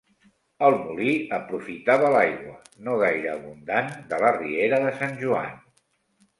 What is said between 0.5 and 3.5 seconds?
El molí aprofitava l'aigua, no gaire